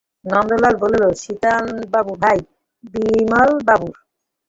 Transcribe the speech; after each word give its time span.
নন্দলাল 0.25 0.75
বলিল 0.83 1.03
শীতলবাবুর 1.21 2.17
ভাই 2.23 2.39
বিমলবাবুর। 2.83 3.95